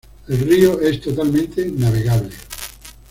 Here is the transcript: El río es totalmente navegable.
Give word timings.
El 0.29 0.39
río 0.39 0.81
es 0.81 0.99
totalmente 0.99 1.63
navegable. 1.69 2.31